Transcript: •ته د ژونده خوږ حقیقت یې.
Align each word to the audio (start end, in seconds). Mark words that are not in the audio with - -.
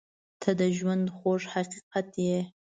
•ته 0.41 0.49
د 0.59 0.61
ژونده 0.77 1.11
خوږ 1.17 1.41
حقیقت 1.53 2.07
یې. 2.27 2.39